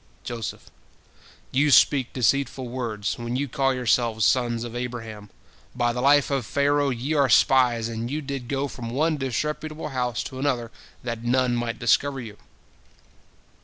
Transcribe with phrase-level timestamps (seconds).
[0.23, 0.71] Joseph:
[1.51, 5.29] "You speak deceitful words, when you call yourselves sons of Abraham.
[5.75, 9.89] By the life of Pharaoh, ye are spies, and you did go from one disreputable
[9.89, 10.71] house to another
[11.03, 12.37] that none might discover you."